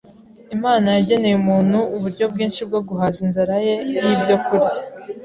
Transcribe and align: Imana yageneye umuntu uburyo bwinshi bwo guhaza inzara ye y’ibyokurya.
Imana 0.55 0.87
yageneye 0.97 1.35
umuntu 1.37 1.77
uburyo 1.95 2.25
bwinshi 2.33 2.61
bwo 2.67 2.79
guhaza 2.87 3.19
inzara 3.25 3.55
ye 3.65 3.75
y’ibyokurya. 4.03 4.79